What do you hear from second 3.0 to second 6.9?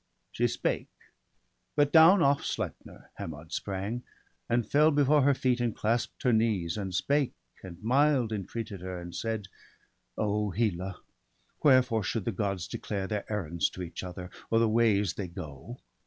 Hermod sprang, And fell before her feet, and clasp'd her knees;